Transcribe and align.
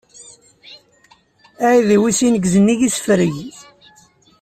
Aεidiw-is 1.65 2.19
ineggez 2.27 2.55
nnig 2.61 2.79
isefreg. 2.87 3.35